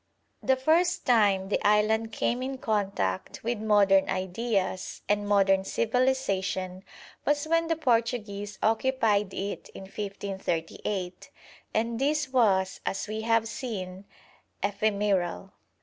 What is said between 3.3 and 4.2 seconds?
with modern